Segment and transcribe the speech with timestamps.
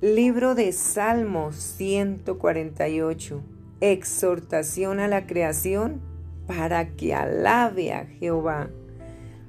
[0.00, 3.42] Libro de Salmos 148.
[3.80, 6.00] Exhortación a la creación
[6.46, 8.70] para que alabe a Jehová.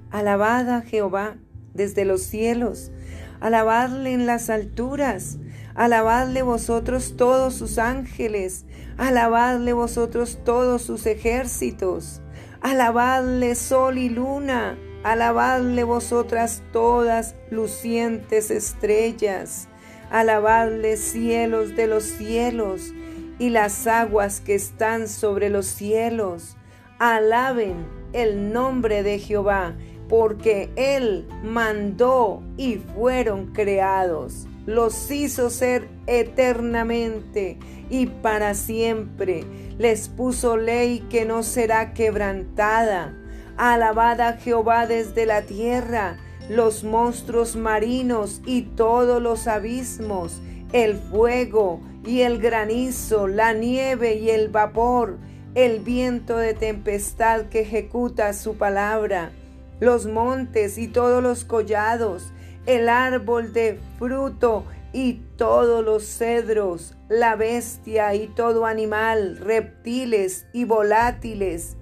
[0.09, 1.35] Alabad a Jehová
[1.75, 2.91] desde los cielos,
[3.39, 5.37] alabadle en las alturas,
[5.75, 8.65] alabadle vosotros todos sus ángeles,
[8.97, 12.23] alabadle vosotros todos sus ejércitos,
[12.61, 19.69] alabadle sol y luna, alabadle vosotras todas lucientes estrellas
[20.09, 22.93] Alabadle cielos de los cielos
[23.37, 26.57] y las aguas que están sobre los cielos.
[26.97, 29.75] Alaben el nombre de Jehová,
[30.07, 34.47] porque Él mandó y fueron creados.
[34.65, 37.57] Los hizo ser eternamente
[37.89, 39.43] y para siempre.
[39.77, 43.15] Les puso ley que no será quebrantada.
[43.57, 46.17] Alabad a Jehová desde la tierra
[46.49, 50.41] los monstruos marinos y todos los abismos,
[50.73, 55.17] el fuego y el granizo, la nieve y el vapor,
[55.53, 59.31] el viento de tempestad que ejecuta su palabra,
[59.79, 62.33] los montes y todos los collados,
[62.65, 70.65] el árbol de fruto y todos los cedros, la bestia y todo animal, reptiles y
[70.65, 71.77] volátiles,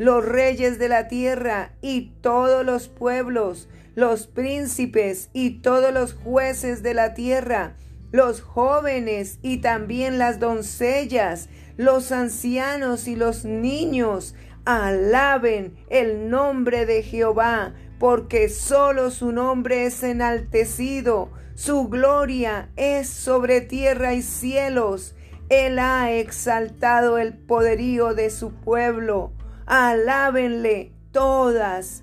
[0.00, 6.82] los reyes de la tierra y todos los pueblos, los príncipes y todos los jueces
[6.82, 7.76] de la tierra,
[8.10, 14.34] los jóvenes y también las doncellas, los ancianos y los niños,
[14.64, 23.60] alaben el nombre de Jehová, porque solo su nombre es enaltecido, su gloria es sobre
[23.60, 25.14] tierra y cielos.
[25.50, 29.34] Él ha exaltado el poderío de su pueblo
[29.72, 32.02] Alábenle todas,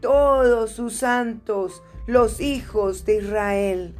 [0.00, 3.94] todos sus santos, los hijos de Israel.